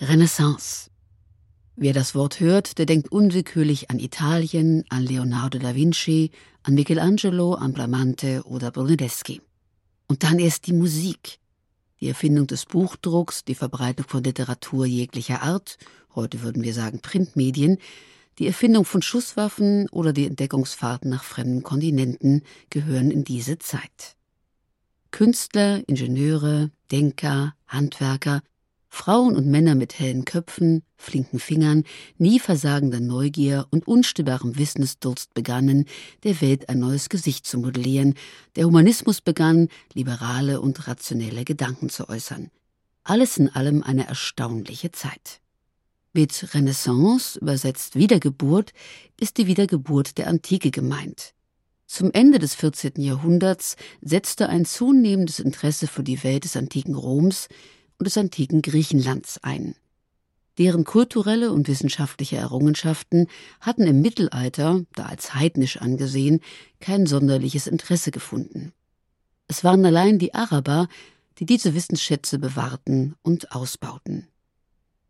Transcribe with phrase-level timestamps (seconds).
[0.00, 0.90] Renaissance.
[1.74, 6.30] Wer das Wort hört, der denkt unwillkürlich an Italien, an Leonardo da Vinci,
[6.62, 9.40] an Michelangelo, an Bramante oder Brunelleschi.
[10.06, 11.38] Und dann erst die Musik.
[12.00, 15.78] Die Erfindung des Buchdrucks, die Verbreitung von Literatur jeglicher Art,
[16.14, 17.78] heute würden wir sagen Printmedien,
[18.38, 24.14] die Erfindung von Schusswaffen oder die Entdeckungsfahrten nach fremden Kontinenten gehören in diese Zeit.
[25.10, 28.42] Künstler, Ingenieure, Denker, Handwerker
[28.88, 31.84] Frauen und Männer mit hellen Köpfen, flinken Fingern,
[32.16, 35.84] nie versagender Neugier und unstillbarem Wissensdurst begannen,
[36.24, 38.14] der Welt ein neues Gesicht zu modellieren,
[38.56, 42.50] der Humanismus begann, liberale und rationelle Gedanken zu äußern.
[43.04, 45.40] Alles in allem eine erstaunliche Zeit.
[46.12, 48.72] Mit Renaissance, übersetzt Wiedergeburt,
[49.20, 51.34] ist die Wiedergeburt der Antike gemeint.
[51.86, 52.92] Zum Ende des 14.
[52.96, 57.48] Jahrhunderts setzte ein zunehmendes Interesse für die Welt des antiken Roms,
[57.98, 59.74] und des antiken Griechenlands ein.
[60.58, 63.28] Deren kulturelle und wissenschaftliche Errungenschaften
[63.60, 66.40] hatten im Mittelalter, da als heidnisch angesehen,
[66.80, 68.72] kein sonderliches Interesse gefunden.
[69.46, 70.88] Es waren allein die Araber,
[71.38, 74.26] die diese Wissensschätze bewahrten und ausbauten.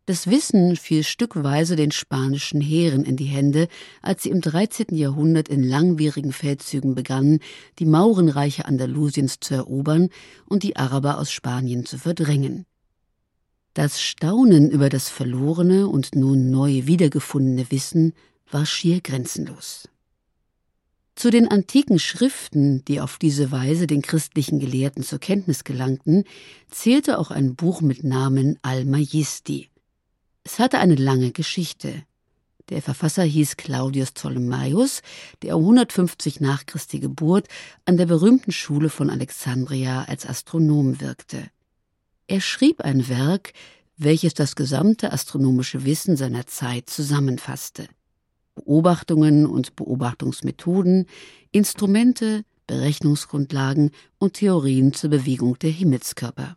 [0.05, 3.67] Das Wissen fiel stückweise den spanischen Heeren in die Hände,
[4.01, 4.95] als sie im 13.
[4.95, 7.39] Jahrhundert in langwierigen Feldzügen begannen,
[7.77, 10.09] die Maurenreiche Andalusiens zu erobern
[10.47, 12.65] und die Araber aus Spanien zu verdrängen.
[13.79, 18.11] Das Staunen über das verlorene und nun neu wiedergefundene Wissen
[18.51, 19.87] war schier grenzenlos.
[21.15, 26.25] Zu den antiken Schriften, die auf diese Weise den christlichen Gelehrten zur Kenntnis gelangten,
[26.69, 29.69] zählte auch ein Buch mit Namen Almajisti.
[30.43, 32.03] Es hatte eine lange Geschichte.
[32.67, 35.03] Der Verfasser hieß Claudius Ptolemaios,
[35.41, 37.47] der um 150 nach Christi Geburt
[37.85, 41.49] an der berühmten Schule von Alexandria als Astronom wirkte.
[42.29, 43.53] Er schrieb ein Werk,
[43.97, 47.87] welches das gesamte astronomische Wissen seiner Zeit zusammenfasste.
[48.53, 51.07] Beobachtungen und Beobachtungsmethoden,
[51.51, 56.55] Instrumente, Berechnungsgrundlagen und Theorien zur Bewegung der Himmelskörper.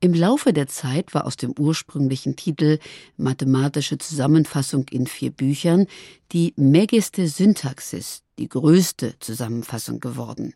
[0.00, 2.78] Im Laufe der Zeit war aus dem ursprünglichen Titel
[3.18, 5.88] Mathematische Zusammenfassung in vier Büchern
[6.32, 10.54] die Megiste Syntaxis, die größte Zusammenfassung geworden.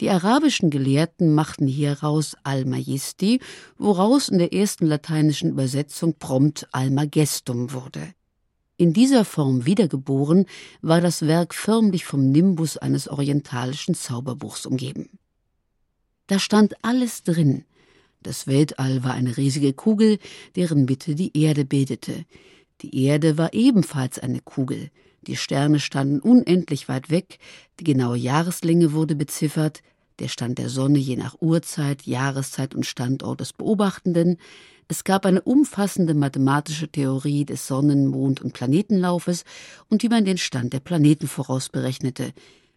[0.00, 3.40] Die arabischen Gelehrten machten hieraus Al-Majisti,
[3.78, 8.14] woraus in der ersten lateinischen Übersetzung prompt Almagestum wurde.
[8.76, 10.44] In dieser Form wiedergeboren
[10.82, 15.18] war das Werk förmlich vom Nimbus eines orientalischen Zauberbuchs umgeben.
[16.26, 17.64] Da stand alles drin.
[18.22, 20.18] Das Weltall war eine riesige Kugel,
[20.56, 22.26] deren Mitte die Erde bildete.
[22.82, 24.90] Die Erde war ebenfalls eine Kugel.
[25.26, 27.38] Die Sterne standen unendlich weit weg,
[27.80, 29.82] die genaue Jahreslänge wurde beziffert,
[30.18, 34.38] der Stand der Sonne je nach Uhrzeit, Jahreszeit und Standort des Beobachtenden.
[34.88, 39.44] Es gab eine umfassende mathematische Theorie des Sonnen-, Mond- und Planetenlaufes
[39.88, 42.32] und wie man den Stand der Planeten vorausberechnete,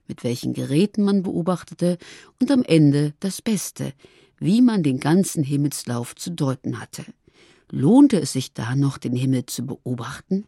[0.07, 1.97] mit welchen Geräten man beobachtete
[2.41, 3.93] und am Ende das Beste,
[4.39, 7.05] wie man den ganzen Himmelslauf zu deuten hatte.
[7.71, 10.45] Lohnte es sich da noch, den Himmel zu beobachten?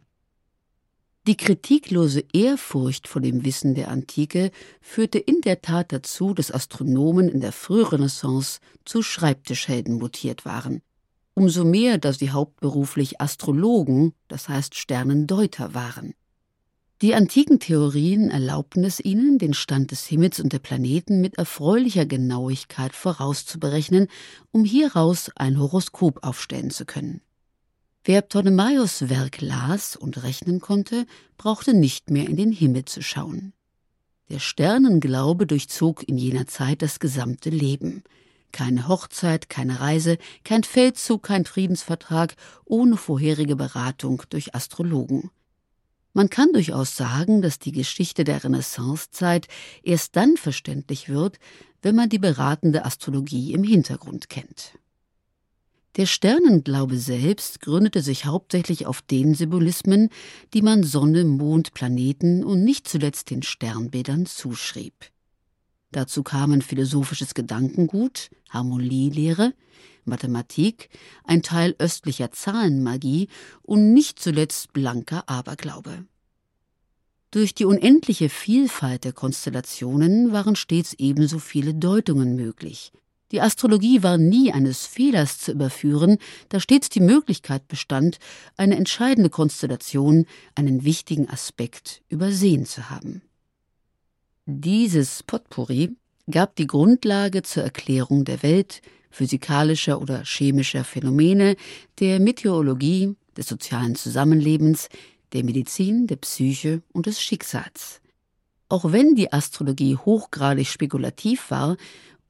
[1.27, 4.49] Die kritiklose Ehrfurcht vor dem Wissen der Antike
[4.81, 10.81] führte in der Tat dazu, dass Astronomen in der Frührenaissance zu Schreibtischhelden mutiert waren.
[11.35, 16.15] Umso mehr, dass sie hauptberuflich Astrologen, das heißt Sternendeuter waren.
[17.03, 22.07] Die antiken Theorien erlaubten es ihnen, den Stand des Himmels und der Planeten mit erfreulicher
[22.07, 24.07] Genauigkeit vorauszuberechnen,
[24.51, 27.21] um hieraus ein Horoskop aufstellen zu können.
[28.03, 31.05] Wer Ptolemaios Werk las und rechnen konnte,
[31.37, 33.53] brauchte nicht mehr in den Himmel zu schauen.
[34.29, 38.03] Der Sternenglaube durchzog in jener Zeit das gesamte Leben.
[38.51, 45.29] Keine Hochzeit, keine Reise, kein Feldzug, kein Friedensvertrag ohne vorherige Beratung durch Astrologen.
[46.13, 49.47] Man kann durchaus sagen, dass die Geschichte der Renaissancezeit
[49.83, 51.37] erst dann verständlich wird,
[51.83, 54.73] wenn man die beratende Astrologie im Hintergrund kennt.
[55.97, 60.09] Der Sternenglaube selbst gründete sich hauptsächlich auf den Symbolismen,
[60.53, 64.93] die man Sonne, Mond, Planeten und nicht zuletzt den Sternbildern zuschrieb.
[65.91, 69.53] Dazu kamen philosophisches Gedankengut, Harmonielehre,
[70.05, 70.89] Mathematik,
[71.25, 73.27] ein Teil östlicher Zahlenmagie
[73.61, 76.05] und nicht zuletzt blanker Aberglaube.
[77.31, 82.93] Durch die unendliche Vielfalt der Konstellationen waren stets ebenso viele Deutungen möglich.
[83.31, 86.17] Die Astrologie war nie eines Fehlers zu überführen,
[86.49, 88.19] da stets die Möglichkeit bestand,
[88.57, 90.25] eine entscheidende Konstellation,
[90.55, 93.21] einen wichtigen Aspekt übersehen zu haben.
[94.45, 95.95] Dieses Potpourri
[96.29, 101.55] gab die Grundlage zur Erklärung der Welt, physikalischer oder chemischer Phänomene,
[101.99, 104.89] der Meteorologie, des sozialen Zusammenlebens,
[105.31, 108.01] der Medizin, der Psyche und des Schicksals.
[108.67, 111.77] Auch wenn die Astrologie hochgradig spekulativ war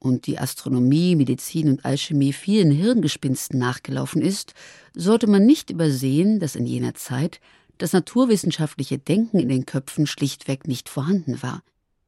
[0.02, 4.54] und die Astronomie, Medizin und Alchemie vielen Hirngespinsten nachgelaufen ist,
[4.94, 7.40] sollte man nicht übersehen, dass in jener Zeit
[7.78, 11.62] das naturwissenschaftliche Denken in den Köpfen schlichtweg nicht vorhanden war.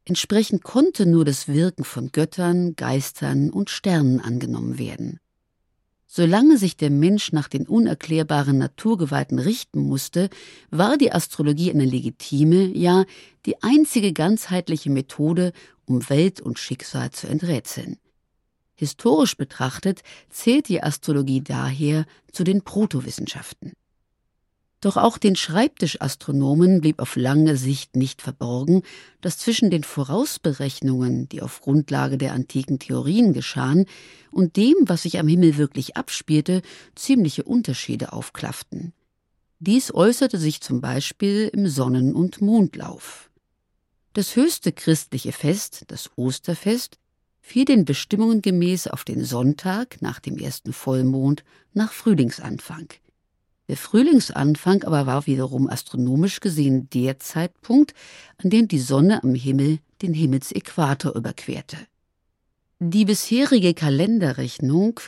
[0.05, 5.19] Entsprechend konnte nur das Wirken von Göttern, Geistern und Sternen angenommen werden.
[6.07, 10.29] Solange sich der Mensch nach den unerklärbaren Naturgewalten richten musste,
[10.69, 13.05] war die Astrologie eine legitime, ja
[13.45, 15.51] die einzige ganzheitliche Methode,
[15.85, 17.97] um Welt und Schicksal zu enträtseln.
[18.75, 23.73] Historisch betrachtet zählt die Astrologie daher zu den Protowissenschaften.
[24.85, 28.83] Doch auch den Schreibtischastronomen blieb auf lange Sicht nicht verborgen,
[29.19, 33.87] dass zwischen den Vorausberechnungen, die auf Grundlage der antiken Theorien geschahen,
[34.29, 36.61] und dem, was sich am Himmel wirklich abspielte,
[36.93, 38.93] ziemliche Unterschiede aufklafften.
[39.57, 43.31] Dies äußerte sich zum Beispiel im Sonnen- und Mondlauf.
[44.13, 46.99] Das höchste christliche Fest, das Osterfest,
[47.41, 51.43] fiel den Bestimmungen gemäß auf den Sonntag nach dem ersten Vollmond
[51.73, 52.89] nach Frühlingsanfang.
[53.67, 57.93] Der Frühlingsanfang aber war wiederum astronomisch gesehen der Zeitpunkt,
[58.37, 61.77] an dem die Sonne am Himmel den Himmelsäquator überquerte.
[62.79, 64.99] Die bisherige Kalenderrechnung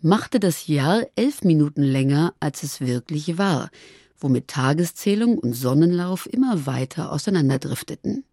[0.00, 3.70] machte das Jahr elf Minuten länger, als es wirklich war,
[4.18, 8.24] womit Tageszählung und Sonnenlauf immer weiter auseinanderdrifteten.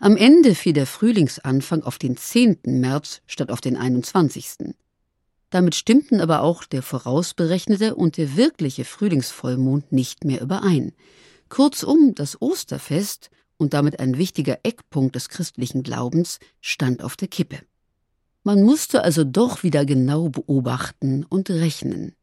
[0.00, 2.58] Am Ende fiel der Frühlingsanfang auf den 10.
[2.64, 4.74] März statt auf den 21.
[5.50, 10.92] Damit stimmten aber auch der vorausberechnete und der wirkliche Frühlingsvollmond nicht mehr überein.
[11.48, 17.60] Kurzum, das Osterfest und damit ein wichtiger Eckpunkt des christlichen Glaubens stand auf der Kippe.
[18.42, 22.14] Man musste also doch wieder genau beobachten und rechnen.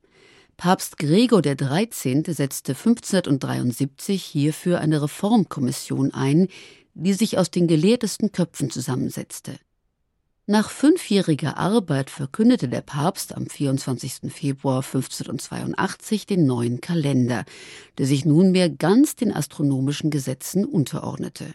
[0.58, 2.24] Papst Gregor XIII.
[2.28, 6.48] setzte 1573 hierfür eine Reformkommission ein,
[6.94, 9.58] die sich aus den gelehrtesten Köpfen zusammensetzte.
[10.46, 14.30] Nach fünfjähriger Arbeit verkündete der Papst am 24.
[14.30, 17.46] Februar 1582 den neuen Kalender,
[17.98, 21.54] der sich nunmehr ganz den astronomischen Gesetzen unterordnete.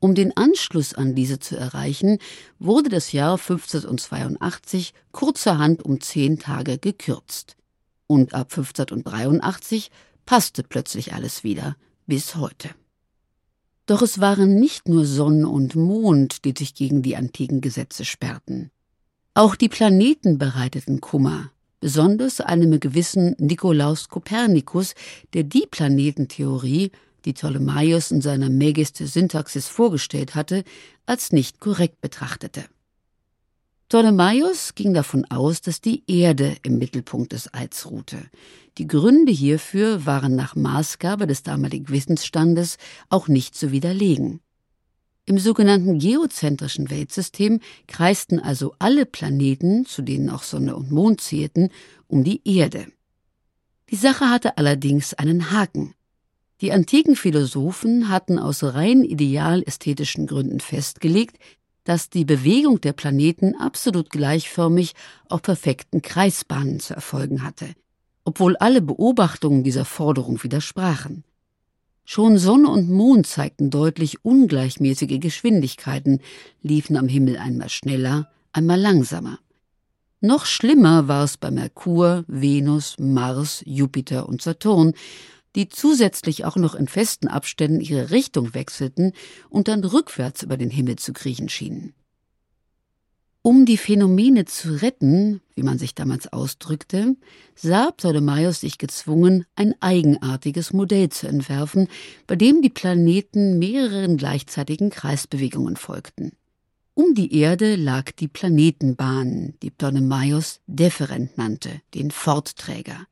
[0.00, 2.18] Um den Anschluss an diese zu erreichen,
[2.58, 7.56] wurde das Jahr 1582 kurzerhand um zehn Tage gekürzt.
[8.08, 9.92] Und ab 1583
[10.26, 11.76] passte plötzlich alles wieder,
[12.08, 12.70] bis heute.
[13.88, 18.70] Doch es waren nicht nur Sonne und Mond, die sich gegen die antiken Gesetze sperrten.
[19.32, 24.94] Auch die Planeten bereiteten Kummer, besonders einem gewissen Nikolaus Kopernikus,
[25.32, 26.92] der die Planetentheorie,
[27.24, 30.64] die Ptolemaios in seiner Megiste Syntaxis vorgestellt hatte,
[31.06, 32.66] als nicht korrekt betrachtete.
[33.88, 38.18] Ptolemaios ging davon aus, dass die Erde im Mittelpunkt des Alls ruhte.
[38.76, 42.76] Die Gründe hierfür waren nach Maßgabe des damaligen Wissensstandes
[43.08, 44.40] auch nicht zu widerlegen.
[45.24, 51.70] Im sogenannten geozentrischen Weltsystem kreisten also alle Planeten, zu denen auch Sonne und Mond zählten,
[52.08, 52.86] um die Erde.
[53.88, 55.94] Die Sache hatte allerdings einen Haken.
[56.60, 61.38] Die antiken Philosophen hatten aus rein ideal ästhetischen Gründen festgelegt,
[61.88, 64.92] dass die Bewegung der Planeten absolut gleichförmig
[65.30, 67.66] auf perfekten Kreisbahnen zu erfolgen hatte,
[68.24, 71.24] obwohl alle Beobachtungen dieser Forderung widersprachen.
[72.04, 76.20] Schon Sonne und Mond zeigten deutlich ungleichmäßige Geschwindigkeiten,
[76.60, 79.38] liefen am Himmel einmal schneller, einmal langsamer.
[80.20, 84.92] Noch schlimmer war es bei Merkur, Venus, Mars, Jupiter und Saturn,
[85.56, 89.12] die zusätzlich auch noch in festen Abständen ihre Richtung wechselten
[89.48, 91.94] und dann rückwärts über den Himmel zu kriechen schienen.
[93.40, 97.16] Um die Phänomene zu retten, wie man sich damals ausdrückte,
[97.54, 101.88] sah Ptolemaios sich gezwungen, ein eigenartiges Modell zu entwerfen,
[102.26, 106.32] bei dem die Planeten mehreren gleichzeitigen Kreisbewegungen folgten.
[106.94, 113.06] Um die Erde lag die Planetenbahn, die Ptolemaios Deferent nannte, den Fortträger.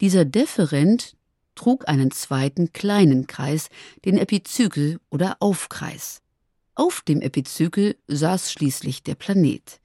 [0.00, 1.16] Dieser Deferent
[1.58, 3.68] trug einen zweiten kleinen Kreis,
[4.04, 6.22] den Epizykel oder Aufkreis.
[6.76, 9.80] Auf dem Epizykel saß schließlich der Planet.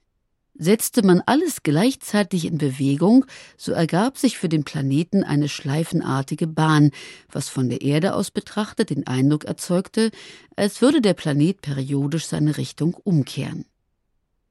[0.56, 3.26] Setzte man alles gleichzeitig in Bewegung,
[3.56, 6.92] so ergab sich für den Planeten eine schleifenartige Bahn,
[7.28, 10.12] was von der Erde aus betrachtet den Eindruck erzeugte,
[10.54, 13.64] als würde der Planet periodisch seine Richtung umkehren.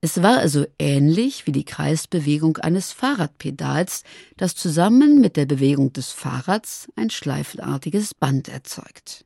[0.05, 4.03] Es war also ähnlich wie die Kreisbewegung eines Fahrradpedals,
[4.36, 9.24] das zusammen mit der Bewegung des Fahrrads ein schleifenartiges Band erzeugt.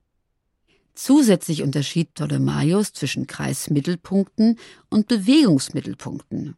[0.93, 4.59] Zusätzlich unterschied Ptolemaios zwischen Kreismittelpunkten
[4.91, 6.57] und Bewegungsmittelpunkten.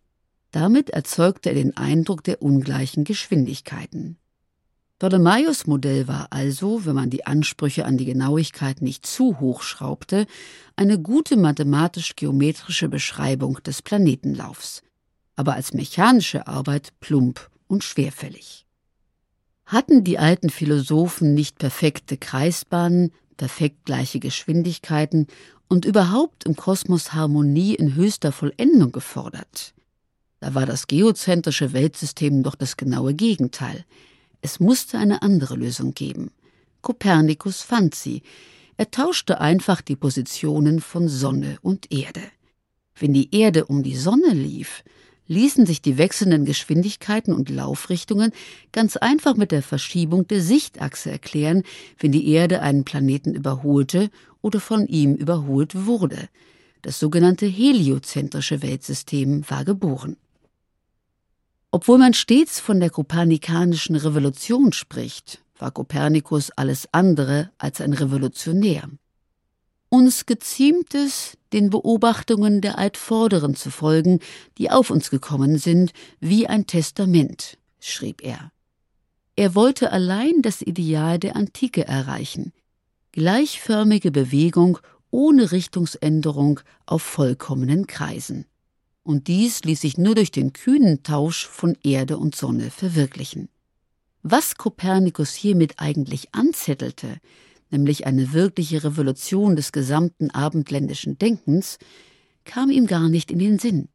[0.52, 4.18] Damit erzeugte er den Eindruck der ungleichen Geschwindigkeiten.
[5.00, 10.27] Ptolemaios Modell war also, wenn man die Ansprüche an die Genauigkeit nicht zu hoch schraubte,
[10.75, 14.84] eine gute mathematisch-geometrische Beschreibung des Planetenlaufs,
[15.38, 18.65] aber als mechanische Arbeit plump und schwerfällig.
[19.65, 25.27] Hatten die alten Philosophen nicht perfekte Kreisbahnen, perfekt gleiche Geschwindigkeiten
[25.70, 29.74] und überhaupt im Kosmos Harmonie in höchster Vollendung gefordert.
[30.41, 33.86] Da war das geozentrische Weltsystem doch das genaue Gegenteil.
[34.41, 36.31] Es musste eine andere Lösung geben.
[36.81, 38.24] Kopernikus fand sie.
[38.77, 42.22] Er tauschte einfach die Positionen von Sonne und Erde.
[42.96, 44.84] Wenn die Erde um die Sonne lief,
[45.27, 48.31] ließen sich die wechselnden Geschwindigkeiten und Laufrichtungen
[48.72, 51.63] ganz einfach mit der Verschiebung der Sichtachse erklären,
[52.00, 54.10] wenn die Erde einen Planeten überholte
[54.41, 56.29] oder von ihm überholt wurde.
[56.81, 60.17] Das sogenannte heliozentrische Weltsystem war geboren.
[61.72, 68.90] Obwohl man stets von der kopernikanischen Revolution spricht, war Kopernikus alles andere als ein Revolutionär.
[69.90, 74.20] Uns geziemt es, den Beobachtungen der Altvorderen zu folgen,
[74.58, 78.52] die auf uns gekommen sind, wie ein Testament, schrieb er.
[79.36, 82.52] Er wollte allein das Ideal der Antike erreichen,
[83.12, 84.80] gleichförmige Bewegung
[85.12, 88.46] ohne Richtungsänderung auf vollkommenen Kreisen.
[89.03, 93.50] Und dies ließ sich nur durch den kühnen Tausch von Erde und Sonne verwirklichen.
[94.22, 97.20] Was Kopernikus hiermit eigentlich anzettelte,
[97.72, 101.77] nämlich eine wirkliche Revolution des gesamten abendländischen Denkens,
[102.44, 103.89] kam ihm gar nicht in den Sinn.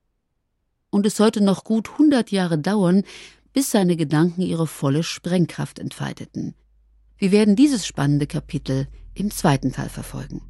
[0.90, 3.02] Und es sollte noch gut hundert Jahre dauern,
[3.52, 6.54] bis seine Gedanken ihre volle Sprengkraft entfalteten.
[7.18, 10.42] Wir werden dieses spannende Kapitel im zweiten Teil verfolgen.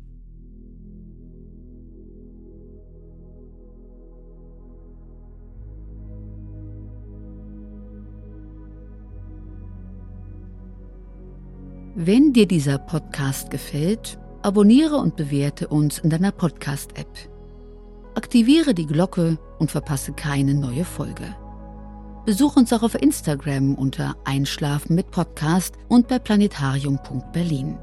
[11.97, 17.07] Wenn dir dieser Podcast gefällt, abonniere und bewerte uns in deiner Podcast-App.
[18.17, 21.37] Aktiviere die Glocke und verpasse keine neue Folge.
[22.27, 27.79] Besuch uns auch auf Instagram unter Einschlafen mit Podcast und bei planetarium.berlin.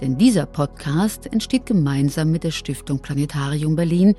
[0.00, 4.14] Denn dieser Podcast entsteht gemeinsam mit der Stiftung Planetarium Berlin,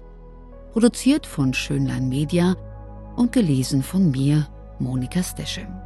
[0.74, 2.58] produziert von Schönlein Media
[3.16, 4.46] und gelesen von mir,
[4.78, 5.81] Monika Steschem.